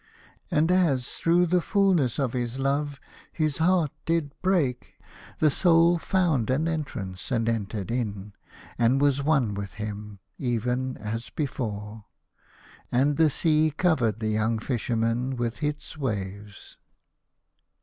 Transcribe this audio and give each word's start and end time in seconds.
And 0.49 0.71
as 0.71 1.09
through 1.17 1.45
the 1.45 1.61
fulness 1.61 2.17
of 2.17 2.33
his 2.33 2.57
love 2.57 2.99
his 3.31 3.59
heart 3.59 3.91
did 4.05 4.33
break, 4.41 4.95
the 5.37 5.51
Soul 5.51 5.99
found 5.99 6.49
an 6.49 6.67
entrance 6.67 7.29
and 7.29 7.47
entered 7.47 7.91
in, 7.91 8.33
and 8.79 8.99
was 8.99 9.21
one 9.21 9.53
with 9.53 9.73
him 9.73 10.17
even 10.39 10.97
as 10.97 11.29
before. 11.29 12.05
And 12.91 13.17
the 13.17 13.29
sea 13.29 13.69
covered 13.77 14.19
the 14.21 14.29
young 14.29 14.57
Fisherman 14.57 15.35
with 15.35 15.61
its 15.61 15.95
waves. 15.99 16.77